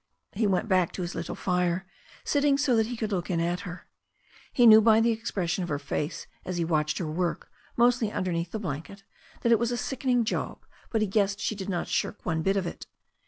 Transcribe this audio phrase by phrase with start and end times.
[0.31, 1.85] He went back to his little fire,
[2.23, 3.87] sitting so that he could look in at her.
[4.51, 8.49] He knew by the expression of her face as he watched her work, mostly underneath
[8.49, 9.03] the blanket,
[9.41, 12.57] that it was a sickening job, but he guessed she did not shirk one bit
[12.57, 12.87] of it.